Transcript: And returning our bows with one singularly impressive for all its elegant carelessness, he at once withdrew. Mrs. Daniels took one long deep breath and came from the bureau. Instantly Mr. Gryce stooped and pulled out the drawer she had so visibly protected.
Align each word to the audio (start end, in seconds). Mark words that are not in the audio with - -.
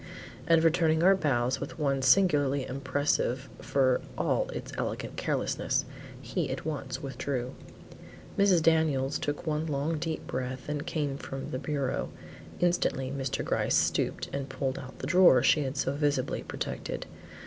And 0.47 0.63
returning 0.63 1.03
our 1.03 1.15
bows 1.15 1.59
with 1.59 1.77
one 1.77 2.01
singularly 2.01 2.65
impressive 2.65 3.47
for 3.59 4.01
all 4.17 4.49
its 4.49 4.73
elegant 4.75 5.15
carelessness, 5.15 5.85
he 6.19 6.49
at 6.49 6.65
once 6.65 7.03
withdrew. 7.03 7.53
Mrs. 8.35 8.63
Daniels 8.63 9.19
took 9.19 9.45
one 9.45 9.67
long 9.67 9.99
deep 9.99 10.25
breath 10.25 10.67
and 10.67 10.87
came 10.87 11.19
from 11.19 11.51
the 11.51 11.59
bureau. 11.59 12.09
Instantly 12.59 13.11
Mr. 13.15 13.45
Gryce 13.45 13.75
stooped 13.77 14.27
and 14.33 14.49
pulled 14.49 14.79
out 14.79 14.97
the 14.97 15.05
drawer 15.05 15.43
she 15.43 15.61
had 15.61 15.77
so 15.77 15.93
visibly 15.93 16.41
protected. 16.41 17.05